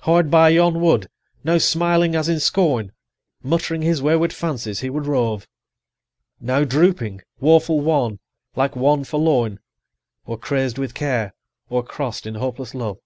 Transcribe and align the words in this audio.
"Hard 0.00 0.30
by 0.30 0.50
yon 0.50 0.82
wood, 0.82 1.08
now 1.42 1.56
smiling 1.56 2.14
as 2.14 2.28
in 2.28 2.38
scorn, 2.38 2.92
105 3.40 3.44
Muttering 3.50 3.80
his 3.80 4.02
wayward 4.02 4.30
fancies 4.30 4.80
he 4.80 4.90
would 4.90 5.06
rove; 5.06 5.48
Now 6.38 6.64
drooping, 6.64 7.22
woeful 7.40 7.80
wan, 7.80 8.18
like 8.54 8.76
one 8.76 9.04
forlorn, 9.04 9.58
Or 10.26 10.36
craz'd 10.36 10.76
with 10.76 10.92
care, 10.92 11.32
or 11.70 11.82
cross'd 11.82 12.26
in 12.26 12.34
hopeless 12.34 12.74
love. 12.74 12.98